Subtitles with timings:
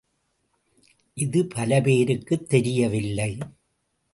[1.17, 3.37] இது பலபேருக்குத் தெரியவில்லை.